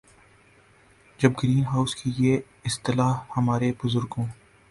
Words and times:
جب 1.19 1.31
green 1.39 1.65
house 1.73 1.93
کی 1.95 2.11
یہ 2.17 2.37
اصطلاح 2.65 3.13
ہمارے 3.37 3.71
بزرگوں 3.83 4.25